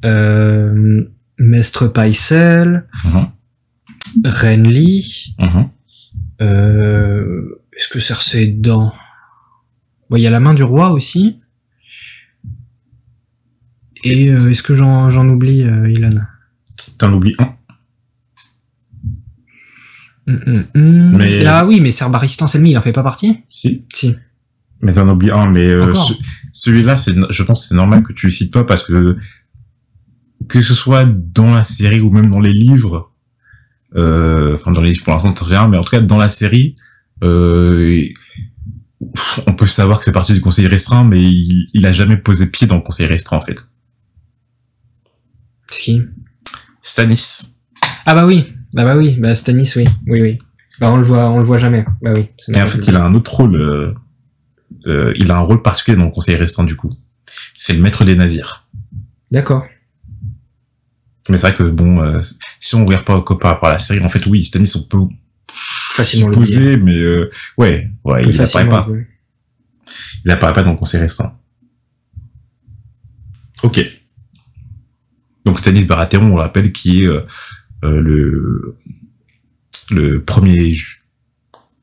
[0.06, 1.04] euh,
[1.39, 3.28] Maître Paisel, mhm,
[4.26, 5.34] Renly.
[5.39, 5.70] mhm.
[6.41, 8.93] Euh, Est-ce que Cersei est dedans
[10.10, 11.39] Bon, il y a la main du roi aussi.
[14.04, 16.12] Et euh, est-ce que j'en j'en oublie, euh, Ilan
[17.00, 17.56] T'en oublies un?
[20.28, 21.18] Hum, hum, hum.
[21.18, 23.86] Mais- Ah oui, mais Cerbaristan il en fait pas partie Si.
[23.94, 24.16] Si.
[24.82, 26.13] Mais t'en oublies un, mais euh, ce-
[26.52, 29.18] celui-là, c'est, je pense que c'est normal que tu le cites pas parce que
[30.50, 33.12] que ce soit dans la série ou même dans les livres,
[33.96, 36.30] euh, enfin dans les livres pour l'instant c'est rien, mais en tout cas dans la
[36.30, 36.76] série,
[37.24, 38.06] euh,
[39.48, 42.48] on peut savoir que c'est parti du conseil restreint, mais il, il a jamais posé
[42.52, 43.60] pied dans le conseil restreint en fait.
[45.70, 46.02] C'est qui?
[46.82, 47.58] Stanis.
[48.06, 50.39] Ah bah oui, bah bah oui, bah Stanis, oui, oui, oui.
[50.80, 51.86] Bah on le voit, on le voit jamais.
[52.01, 52.27] Bah oui.
[52.53, 53.56] Et en fait, il a un autre rôle.
[53.56, 53.93] euh,
[54.86, 56.89] euh, il a un rôle particulier dans le conseil restreint du coup.
[57.56, 58.67] C'est le maître des navires.
[59.32, 59.65] D'accord.
[61.30, 62.21] Mais c'est vrai que bon, euh,
[62.60, 65.13] si on regarde pas par rapport à la série, en fait, oui, Stanis, on peut
[65.93, 68.88] Facilement supposer, mais euh, ouais, ouais, Plus il apparaît pas.
[70.23, 71.38] Il apparaît pas dans le conseil restreint.
[73.63, 73.84] Ok.
[75.43, 77.10] Donc Stanis Baratheon, on le rappelle, qui est
[77.84, 78.78] le
[79.92, 80.76] le premier,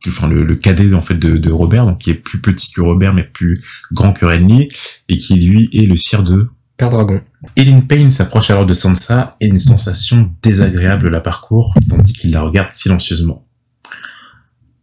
[0.07, 2.81] enfin le, le cadet en fait de, de Robert, donc qui est plus petit que
[2.81, 4.69] Robert mais plus grand que Renly,
[5.09, 7.21] et qui lui est le sire de Père Dragon.
[7.57, 12.43] Eileen Payne s'approche alors de Sansa et une sensation désagréable la parcourt, tandis qu'il la
[12.43, 13.47] regarde silencieusement.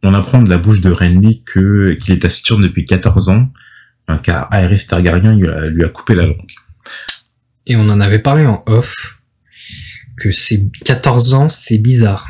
[0.04, 3.50] On apprend de la bouche de Renly que qu'il est taciturne depuis 14 ans,
[4.08, 6.52] hein, car Aerys Targaryen lui a, lui a coupé la langue.
[7.68, 9.21] Et on en avait parlé en off
[10.22, 12.28] que c'est 14 ans, c'est bizarre.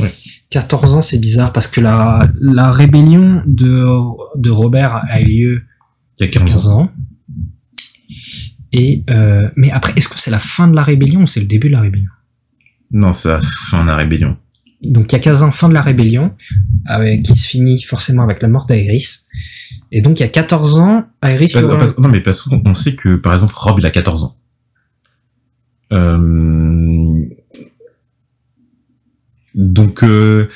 [0.00, 0.12] Ouais.
[0.50, 3.84] 14 ans, c'est bizarre parce que la, la rébellion de,
[4.36, 5.62] de Robert a eu lieu
[6.20, 6.80] Il y a 15 15 ans.
[6.82, 6.90] ans.
[8.72, 11.46] Et euh, mais après, est-ce que c'est la fin de la rébellion ou c'est le
[11.46, 12.10] début de la rébellion?
[12.90, 14.36] Non, c'est la fin de la rébellion.
[14.82, 16.34] Donc il y a 15 ans, fin de la rébellion,
[16.86, 19.06] avec, qui se finit forcément avec la mort d'Aerys.
[19.90, 21.04] Et donc il y a 14 ans,
[21.72, 24.22] aura- parce- non, mais parce qu'on on sait que, par exemple, Rob, il a 14
[24.24, 24.36] ans.
[25.92, 27.24] Euh...
[29.54, 30.48] Donc, euh,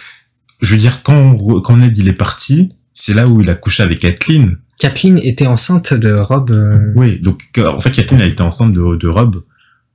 [0.60, 3.54] je veux dire, quand, on quand Ned il est parti, c'est là où il a
[3.54, 4.56] couché avec Kathleen.
[4.78, 6.50] Kathleen était enceinte de Rob.
[6.50, 9.42] euh, Oui, donc en fait, Kathleen a été enceinte de, de Rob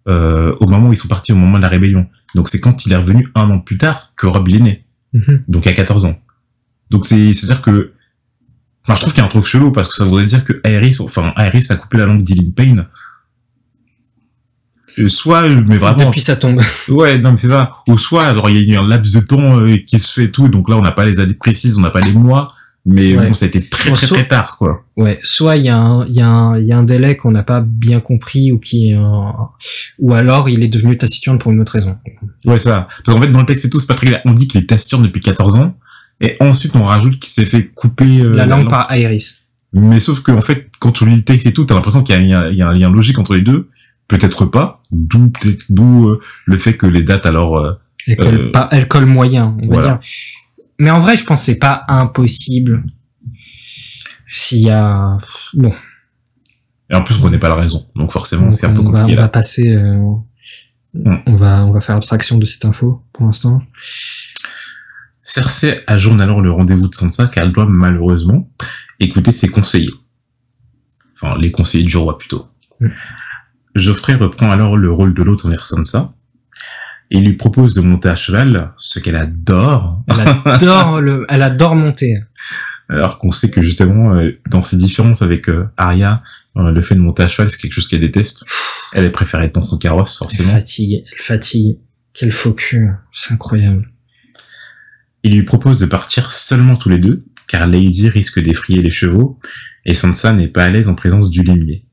[0.08, 2.08] euh, au moment où ils sont partis, au moment de la rébellion.
[2.36, 4.86] Donc c'est quand il est revenu un an plus tard que Rob il est né,
[5.14, 5.44] mhm.
[5.48, 6.18] donc à 14 ans.
[6.90, 7.94] Donc c'est c'est à dire que,
[8.84, 10.62] enfin, je trouve qu'il y a un truc chelou parce que ça voudrait dire que
[10.64, 12.86] Aerys, enfin Aerys a coupé la langue d'Eileen Payne.
[15.00, 16.60] Euh, Soit, euh, mais vraiment, Depuis sa tombe.
[16.90, 17.78] ouais, non mais c'est ça.
[17.88, 20.26] Ou soit, alors il y a eu un laps de temps euh, qui se fait
[20.26, 22.54] et tout, donc là on n'a pas les années précises, on n'a pas les mois,
[22.86, 23.28] mais Ouais.
[23.28, 24.84] bon, ça a été très Bon, très soit- très tard, quoi.
[24.96, 27.16] Ouais, soit il y a un, il y a un, il y a un délai
[27.16, 29.34] qu'on n'a pas bien compris ou qui, est un-
[30.00, 31.96] ou alors il est devenu taciturne pour une autre raison.
[32.46, 32.88] Ouais, ça.
[33.06, 34.22] Parce qu'en fait, dans le texte et tout, c'est pas très.
[34.26, 35.76] On dit qu'il est taciturne depuis 14 ans,
[36.22, 39.42] et ensuite on rajoute qu'il s'est fait couper euh, la langue par Aerys.
[39.74, 42.16] Mais sauf que, en fait, quand tu lis le texte et tout, t'as l'impression qu'il
[42.26, 43.68] y a un lien logique entre les deux.
[44.08, 44.82] Peut-être pas.
[44.92, 45.32] D'où,
[45.70, 47.74] d'où euh, le fait que les dates, alors, euh,
[48.08, 50.00] Elle colle Euh, pas, elle colle moyen, on va dire.
[50.80, 52.84] Mais en vrai, je pense que c'est pas impossible.
[54.28, 55.18] S'il y a,
[55.54, 55.74] bon,
[56.90, 57.86] et en plus, on connaît pas la raison.
[57.96, 59.98] Donc, forcément, c'est un peu on va, compliqué, on va passer, euh,
[60.94, 61.18] Hmm.
[61.28, 63.62] on va, on va faire abstraction de cette info pour l'instant.
[65.24, 68.50] Cersei ajourne alors le rendez-vous de Sansa, car elle doit, malheureusement,
[69.00, 69.94] écouter ses conseillers.
[71.16, 72.48] Enfin, les conseillers du roi, plutôt.
[72.80, 72.88] Mm.
[73.78, 76.14] Geoffrey reprend alors le rôle de l'autre envers Sansa,
[77.10, 81.76] et lui propose de monter à cheval, ce qu'elle adore, Elle adore le, elle adore
[81.76, 82.16] monter.
[82.90, 86.24] Alors qu'on sait que justement, euh, dans ses différences avec euh, Arya,
[86.58, 88.46] euh, le fait de monter à cheval, c'est quelque chose qu'elle déteste.
[88.94, 90.54] Elle est préférée être dans son carrosse, Elle forcément.
[90.54, 91.80] fatigue, elle fatigue.
[92.14, 92.90] Quel faux cul.
[93.14, 93.92] C'est incroyable.
[95.24, 99.40] Il lui propose de partir seulement tous les deux, car Lady risque d'effrayer les chevaux,
[99.86, 101.87] et Sansa n'est pas à l'aise en présence du limier.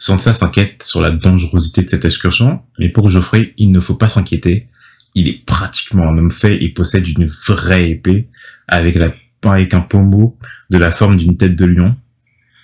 [0.00, 4.08] Sansa s'inquiète sur la dangerosité de cette excursion, mais pour Geoffrey, il ne faut pas
[4.08, 4.68] s'inquiéter.
[5.14, 8.30] Il est pratiquement un homme fait et possède une vraie épée,
[8.66, 9.12] avec, la,
[9.44, 10.34] avec un pommeau
[10.70, 11.94] de la forme d'une tête de lion,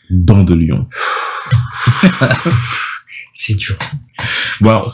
[0.09, 0.89] dents de lion.
[3.35, 3.77] C'est dur.
[4.63, 4.91] Bon, alors,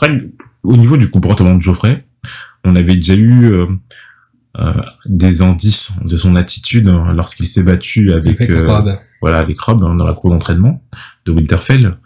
[0.63, 2.05] au niveau du comportement de Geoffrey,
[2.65, 3.67] on avait déjà eu euh,
[4.59, 8.99] euh, des indices de son attitude hein, lorsqu'il s'est battu avec, Avec euh, Rob.
[9.21, 10.83] voilà, avec Rob hein, dans la cour d'entraînement
[11.25, 11.97] de Winterfell.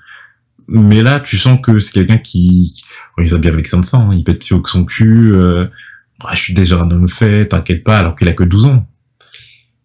[0.67, 2.73] Mais là, tu sens que c'est quelqu'un qui,
[3.17, 5.31] bon, il va bien avec Sansa, hein, il pète plus haut que son cul.
[5.33, 5.67] Euh,
[6.25, 8.87] Ouais, je suis déjà un homme fait, t'inquiète pas, alors qu'il a que 12 ans.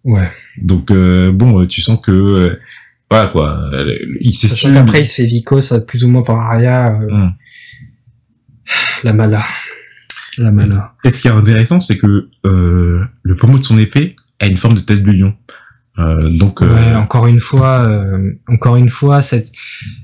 [0.03, 0.31] Ouais.
[0.57, 2.59] Donc euh, bon, euh, tu sens que euh,
[3.11, 4.73] voilà quoi, euh, il Sachant s'estime.
[4.75, 6.99] qu'après, il se fait vicos, plus ou moins par Arya.
[7.03, 7.33] euh, Hum.
[9.05, 9.45] La mala.
[10.39, 10.95] La mala.
[11.05, 14.57] Et ce qui est intéressant, c'est que euh, le pommeau de son épée a une
[14.57, 15.35] forme de tête de lion.
[15.99, 19.53] Euh, donc, euh, Ouais, encore une fois, euh, encore une fois, cette,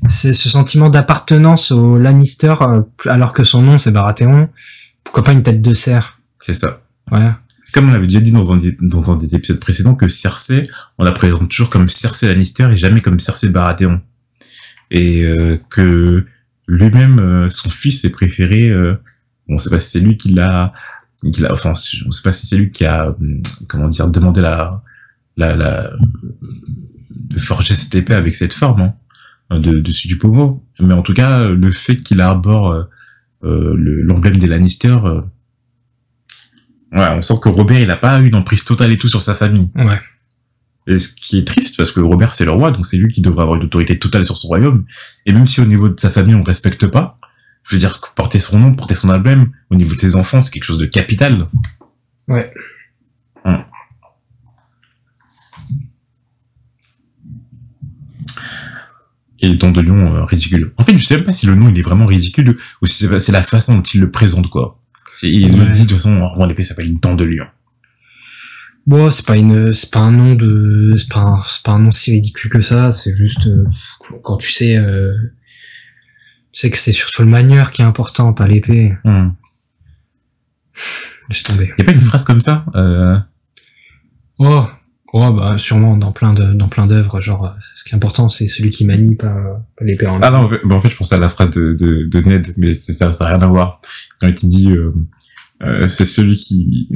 [0.09, 4.48] c'est ce sentiment d'appartenance au Lannister, euh, alors que son nom c'est Baratheon.
[5.05, 6.20] Pourquoi pas une tête de cerf?
[6.40, 6.83] C'est ça.
[7.11, 7.31] Ouais.
[7.72, 10.68] Comme on l'avait déjà dit dans un, des- dans un des épisodes précédents, que Cersei,
[10.98, 14.01] on la présente toujours comme Cersei Lannister et jamais comme Cersei Baratheon.
[14.90, 16.27] Et euh, que
[16.66, 18.68] lui-même, euh, son fils est préféré.
[18.68, 19.01] Euh,
[19.48, 20.72] on sait pas si c'est lui qui l'a,
[21.33, 21.53] qui l'a.
[21.53, 21.72] Enfin,
[22.07, 24.83] on sait pas si c'est lui qui a, hum, comment dire, demandé la,
[25.38, 25.90] la, la,
[27.11, 28.92] de forger cette épée avec cette forme
[29.51, 30.66] hein, de dessus du pommeau.
[30.81, 32.83] Mais en tout cas, le fait qu'il arbore euh,
[33.44, 34.96] euh, le- l'emblème des Lannister.
[35.05, 35.22] euh,
[36.92, 39.35] Ouais, on sent que Robert, il a pas une emprise totale et tout sur sa
[39.35, 39.70] famille.
[39.74, 40.01] Ouais.
[40.87, 43.20] Et ce qui est triste, parce que Robert, c'est le roi, donc c'est lui qui
[43.20, 44.87] devrait avoir une autorité totale sur son royaume.
[45.27, 47.18] Et même si au niveau de sa famille, on ne respecte pas,
[47.64, 50.51] je veux dire, porter son nom, porter son emblème, au niveau de ses enfants, c'est
[50.51, 51.46] quelque chose de capital.
[52.27, 52.51] Ouais.
[53.44, 53.62] Hum.
[59.40, 60.72] Et le don de lion, euh, ridicule.
[60.77, 63.07] En fait, je sais même pas si le nom, il est vraiment ridicule, ou si
[63.20, 64.81] c'est la façon dont il le présente, quoi.
[65.22, 67.46] Il le dit de toute façon, en l'épée s'appelle dent de lion.
[68.87, 71.79] Bon, c'est pas une, c'est pas un nom de, c'est pas un, c'est pas un
[71.81, 72.90] nom si ridicule que ça.
[72.90, 73.64] C'est juste euh,
[74.22, 75.12] quand tu sais, euh,
[76.53, 78.96] tu sais que c'est surtout le manieur qui est important, pas l'épée.
[79.05, 79.35] Hum.
[81.29, 81.74] Laisse tomber.
[81.77, 83.18] Y a pas une phrase comme ça euh...
[84.38, 84.66] Oh,
[85.12, 87.21] oh bah sûrement dans plein de, dans plein d'œuvres.
[87.21, 90.31] Genre, euh, ce qui est important, c'est celui qui manie, pas, pas l'épée en Ah
[90.31, 93.12] non, bah, en fait, je pensais à la phrase de, de, de Ned, mais ça,
[93.12, 93.81] ça n'a rien à voir.
[94.21, 94.94] Quand il dit, euh,
[95.62, 96.88] euh, c'est celui qui,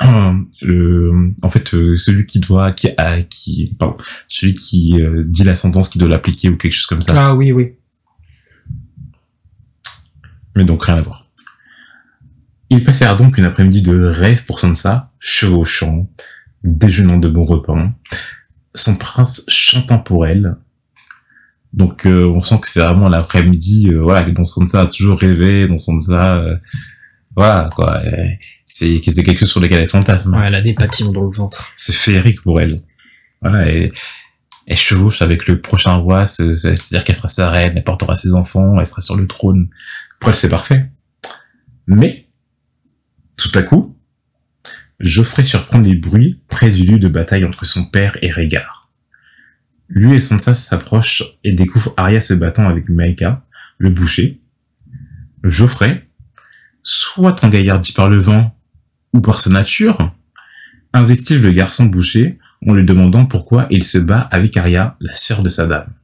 [0.62, 3.96] le, en fait, euh, celui qui doit, qui, a, qui, pardon,
[4.28, 7.14] celui qui dit la sentence qui doit l'appliquer ou quelque chose comme ça.
[7.16, 7.74] Ah oui, oui.
[10.56, 11.26] Mais donc rien à voir.
[12.70, 16.08] Ils passèrent donc une après-midi de rêve pour Sansa, chevauchant,
[16.62, 17.88] déjeunant de bons repas,
[18.74, 20.56] son prince chantant pour elle.
[21.72, 25.68] Donc euh, on sent que c'est vraiment l'après-midi, euh, voilà, dont Sansa a toujours rêvé,
[25.68, 26.56] dont Sansa, euh,
[27.36, 28.02] voilà quoi,
[28.66, 30.34] c'est c'est quelque chose sur lequel elle fantasme.
[30.36, 31.72] Ouais, elle a des papillons dans le ventre.
[31.76, 32.82] C'est féerique pour elle.
[33.40, 33.92] Voilà, et
[34.66, 38.16] elle chevauche avec le prochain roi, c'est- c'est- c'est-à-dire qu'elle sera sa reine, elle portera
[38.16, 39.68] ses enfants, elle sera sur le trône.
[40.20, 40.90] Pour elle, c'est parfait.
[41.86, 42.28] Mais,
[43.36, 43.96] tout à coup,
[45.00, 48.90] Geoffrey surprend les bruits près du lieu de bataille entre son père et Rhaegar.
[49.88, 53.44] Lui et Sansa s'approchent et découvrent Arya se battant avec Maeka,
[53.78, 54.40] le boucher.
[55.42, 56.06] Geoffrey,
[56.82, 58.54] soit engaillardi par le vent
[59.14, 60.14] ou par sa nature,
[60.92, 65.42] investige le garçon boucher en lui demandant pourquoi il se bat avec Arya, la sœur
[65.42, 65.94] de sa dame.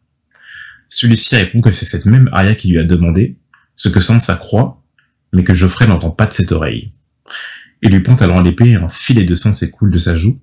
[0.89, 3.37] Celui-ci répond que c'est cette même Arya qui lui a demandé,
[3.77, 4.83] ce que Sansa croit,
[5.35, 6.93] mais que Geoffrey n'entend pas de cette oreille.
[7.83, 10.41] Il lui pointe alors l'épée et un filet de sang s'écoule de sa joue.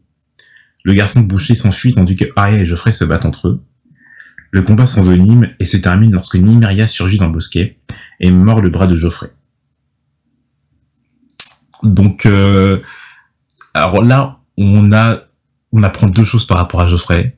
[0.84, 3.64] Le garçon boucher s'enfuit tandis que Arya et Geoffrey se battent entre eux.
[4.52, 7.80] Le combat s'envenime et se termine lorsque Nymeria surgit dans le bosquet
[8.20, 9.32] et mord le bras de Geoffrey.
[11.82, 12.82] Donc, euh,
[13.74, 15.24] alors là, on a,
[15.72, 17.36] on apprend deux choses par rapport à Geoffrey.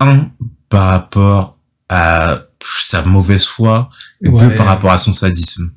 [0.00, 0.30] Un,
[0.68, 2.42] par rapport à
[2.82, 3.90] sa mauvaise foi.
[4.22, 4.40] et Ouais.
[4.40, 5.72] Deux, par rapport à son sadisme.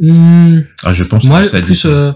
[0.00, 1.88] Hmm, Ah, je pense moi, que sadisme.
[1.88, 2.12] plus euh,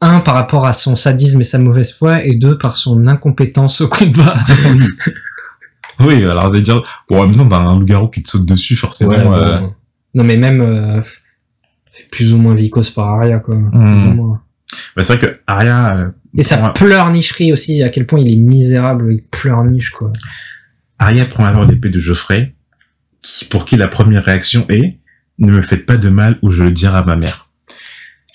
[0.00, 3.80] un par rapport à son sadisme et sa mauvaise foi, et deux par son incompétence
[3.82, 4.36] au combat.
[6.00, 8.46] oui, alors je vais dire, bon, en même temps, t'as un loup-garou qui te saute
[8.46, 9.10] dessus, forcément.
[9.12, 9.32] Ouais, bon.
[9.34, 9.60] euh,
[10.14, 11.02] Non, mais même euh,
[12.10, 13.56] plus ou moins vicose par Arya, quoi.
[14.96, 18.32] Bah, c'est vrai que Arya, euh, Et sa prend- pleurnicherie aussi, à quel point il
[18.32, 20.12] est misérable, il pleurniche, quoi.
[21.00, 22.54] Arya prend alors l'épée de Geoffrey,
[23.22, 24.97] qui, pour qui la première réaction est,
[25.38, 27.46] ne me faites pas de mal ou je le dirai à ma mère.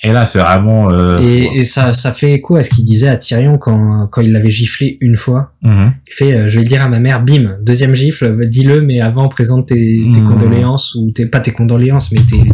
[0.05, 3.07] Et là, c'est vraiment, euh, Et, et ça, ça fait écho à ce qu'il disait
[3.07, 5.53] à Tyrion quand, quand il l'avait giflé une fois.
[5.61, 5.93] Mhm.
[6.07, 8.81] Il fait, euh, je vais le dire à ma mère, bim, deuxième gifle, euh, dis-le,
[8.81, 10.27] mais avant, présente tes, tes Mhm.
[10.27, 12.51] condoléances, ou tes, pas tes condoléances, mais tes,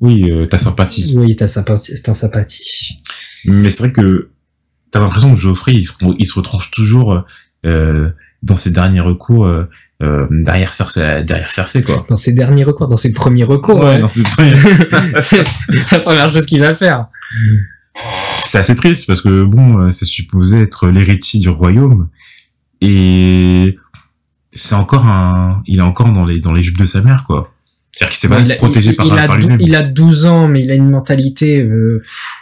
[0.00, 1.14] oui, euh, ta sympathie.
[1.16, 2.98] oui, ta sympathie, c'est un sympathie.
[3.44, 4.30] Mais c'est vrai que
[4.90, 7.24] t'as l'impression que Geoffrey, il se, il se retranche toujours
[7.64, 8.10] euh,
[8.42, 9.48] dans ses derniers recours
[10.02, 12.04] euh, derrière Cersei, derrière Cersei quoi.
[12.08, 13.98] Dans ses derniers recours, dans ses premiers recours, ouais.
[14.00, 14.56] dans ses derniers-
[15.22, 15.44] c'est
[15.92, 17.06] la première chose qu'il va faire.
[18.44, 22.08] c'est assez triste parce que bon, euh, c'est supposé être l'héritier du royaume
[22.80, 23.78] et
[24.52, 27.54] c'est encore un, il est encore dans les dans les jupes de sa mère quoi.
[27.94, 29.60] C'est-à-dire qu'il s'est pas il, a, protégé il- par, il a par lui-même.
[29.60, 31.60] il a 12 ans, mais il a une mentalité...
[31.62, 32.38] euh, pff.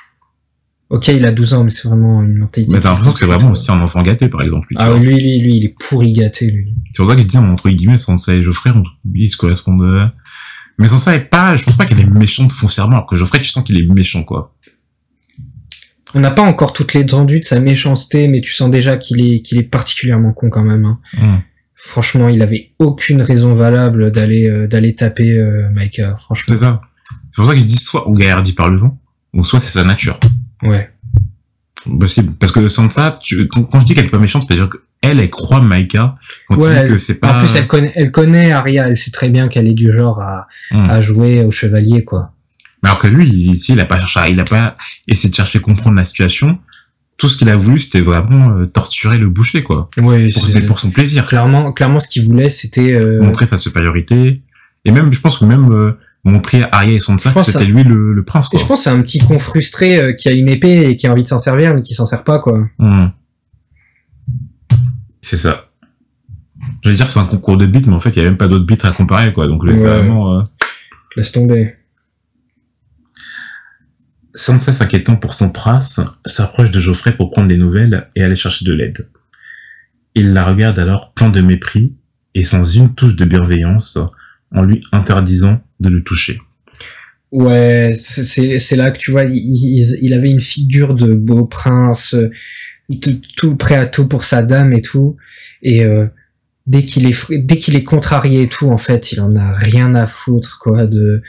[0.90, 2.74] Ok, il a 12 ans, mais c'est vraiment une mentalité...
[2.74, 4.66] Mais t'as l'impression que c'est vraiment aussi un enfant gâté par exemple.
[4.70, 6.74] lui, Ah lui, lui, lui, il est pourri gâté, lui.
[6.86, 8.82] C'est pour ça que je dis entre guillemets Sansa et Geoffrey, on,
[9.14, 9.82] ils se correspondent.
[9.82, 10.06] euh.
[10.78, 13.48] Mais Sansa est pas, je pense pas qu'elle est méchante foncièrement, alors que Geoffrey, tu
[13.50, 14.54] sens qu'il est méchant quoi.
[16.14, 19.20] On n'a pas encore toutes les étendues de sa méchanceté, mais tu sens déjà qu'il
[19.20, 20.84] est, qu'il est particulièrement con quand même.
[20.84, 21.42] hein.
[21.76, 26.16] Franchement, il avait aucune raison valable d'aller, euh, d'aller taper euh, Maïka.
[26.18, 26.82] Franchement, C'est ça.
[27.30, 29.00] C'est pour ça que je dis soit on gaillardit par le vent,
[29.34, 30.18] ou soit c'est sa nature.
[30.62, 30.90] Ouais.
[31.98, 32.34] Possible.
[32.38, 34.68] Parce que Sansa, tu, quand je dis qu'elle est pas méchante, c'est-à-dire
[35.02, 37.38] elle, elle croit Maïka quand Ouais, dit que c'est pas.
[37.38, 40.20] En plus, elle connaît, elle connaît Arya, elle sait très bien qu'elle est du genre
[40.20, 40.90] à, Hmm.
[40.90, 42.32] à jouer au chevalier, quoi.
[42.82, 44.76] Mais alors que lui, il, tu il a pas cherché, il a pas
[45.08, 46.58] essayé de chercher à comprendre la situation.
[47.16, 49.88] Tout ce qu'il a voulu, c'était vraiment euh, torturer le boucher, quoi.
[49.98, 51.26] Oui, Pour, mais pour son plaisir.
[51.26, 52.94] clairement, clairement, ce qu'il voulait, c'était.
[52.94, 54.42] euh, Montrer sa supériorité.
[54.84, 55.92] Et même, je pense que même euh,
[56.24, 58.84] montrer à Arya et Sansa que c'était lui le, le prince, Et je pense que
[58.84, 61.28] c'est un petit con frustré euh, qui a une épée et qui a envie de
[61.28, 62.68] s'en servir, mais qui s'en sert pas, quoi.
[62.78, 63.08] Hmm.
[65.22, 65.66] C'est ça.
[66.84, 68.36] Je veux dire, c'est un concours de beats, mais en fait, il y a même
[68.38, 69.46] pas d'autres beats à comparer, quoi.
[69.46, 69.74] Donc, Ouais.
[69.74, 70.38] vraiment...
[70.38, 70.42] euh,
[71.16, 71.74] Laisse tomber.
[74.34, 78.64] Sansa s'inquiétant pour son prince, s'approche de Geoffrey pour prendre des nouvelles et aller chercher
[78.64, 79.10] de l'aide.
[80.14, 81.98] Il la regarde alors plein de mépris
[82.34, 83.98] et sans une touche de bienveillance,
[84.54, 86.38] en lui interdisant de le toucher.
[87.32, 92.14] Ouais, c'est- là que tu vois, il, il- il avait une figure de beau prince,
[92.14, 92.28] euh,
[92.88, 95.16] de- tout prêt à tout pour sa dame et tout,
[95.62, 96.06] et euh,
[96.66, 99.94] dès qu'il est dès qu'il est contrarié et tout, en fait, il en a rien
[99.94, 100.86] à foutre quoi.
[100.86, 101.22] De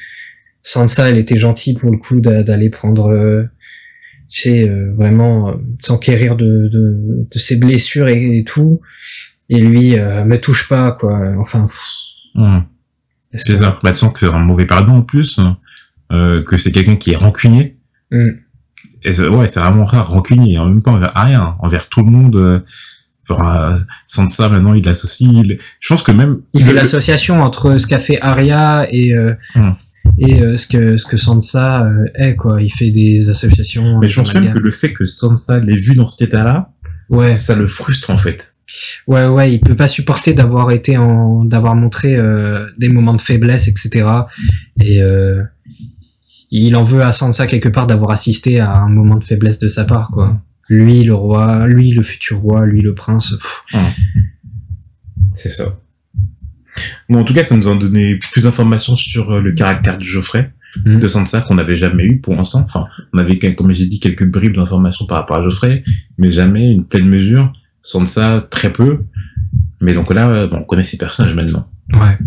[0.64, 3.44] Sansa, elle était gentille pour le coup d'a- d'aller prendre, euh,
[4.28, 8.82] tu sais, euh, vraiment euh, s'enquérir de, de de ses blessures et, et tout,
[9.50, 11.20] et lui, euh, me touche pas quoi.
[11.38, 11.80] Enfin, pff,
[12.34, 12.62] Hmm.
[13.38, 13.80] C'est ça.
[13.84, 15.40] Bah, tu sens que c'est un mauvais pardon en plus,
[16.12, 17.78] euh, que c'est quelqu'un qui est rancunier.
[18.12, 18.30] Hmm.
[19.04, 20.58] Et ouais, c'est vraiment rare, rancunier.
[20.60, 22.36] En même temps, envers rien, envers tout le monde.
[22.36, 22.60] Euh,
[23.28, 25.30] genre, euh, Sansa, maintenant, il l'associe.
[25.44, 26.40] il- Je pense que même...
[26.54, 29.76] Il fait l'association entre ce qu'a fait Arya et euh, Hum.
[30.20, 32.62] et euh, ce que ce que Sansa est quoi.
[32.62, 34.00] Il fait des associations.
[34.00, 36.72] Mais je pense même que le fait que Sansa l'ait vu dans cet état-là,
[37.10, 38.56] ouais ça le frustre en fait.
[39.08, 43.22] Ouais ouais il peut pas supporter d'avoir été en d'avoir montré euh, des moments de
[43.22, 44.06] faiblesse etc.
[44.80, 45.44] Et euh,
[46.50, 49.68] il en veut à Sansa quelque part d'avoir assisté à un moment de faiblesse de
[49.68, 50.42] sa part quoi.
[50.70, 53.36] Lui le roi, lui le futur roi, lui le prince.
[53.38, 53.64] pff.
[55.34, 55.78] C'est ça.
[57.10, 60.04] Bon, en tout cas, ça nous a donné plus d'informations sur euh, le caractère de
[60.04, 60.54] Geoffrey,
[60.86, 61.00] Mm.
[61.00, 62.62] de Sansa, qu'on n'avait jamais eu pour l'instant.
[62.62, 65.82] Enfin, on avait, comme j'ai dit, quelques bribes d'informations par rapport à Geoffrey,
[66.18, 67.52] mais jamais une pleine mesure.
[67.84, 69.04] Sansa, très peu.
[69.80, 71.68] Mais donc là, euh, bon, on connaît ces personnages maintenant.
[71.94, 72.18] Ouais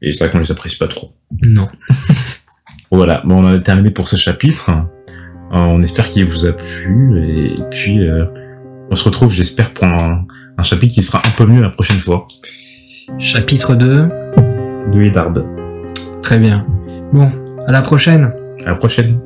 [0.00, 1.12] Et c'est vrai qu'on les apprécie pas trop.
[1.44, 1.68] non.
[1.88, 1.96] Bon,
[2.98, 4.70] Voilà, bon, on en a terminé pour ce chapitre.
[4.70, 7.18] Euh, on espère qu'il vous a plu.
[7.26, 8.26] Et, puis, euh,
[8.90, 10.26] on se retrouve, j'espère, pour un,
[10.58, 12.28] un chapitre qui sera un peu mieux la prochaine fois.
[13.18, 14.08] Chapitre 2.
[14.92, 15.32] De Eddard.
[16.22, 16.66] Très bien.
[17.12, 17.32] Bon
[17.66, 18.32] à la prochaine.
[18.64, 19.20] À la prochaine.